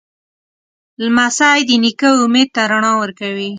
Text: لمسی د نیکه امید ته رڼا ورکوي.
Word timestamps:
لمسی 1.03 1.59
د 1.69 1.71
نیکه 1.83 2.09
امید 2.23 2.49
ته 2.55 2.61
رڼا 2.71 2.91
ورکوي. 3.01 3.49